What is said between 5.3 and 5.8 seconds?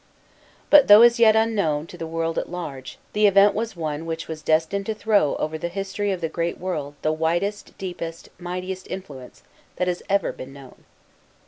over the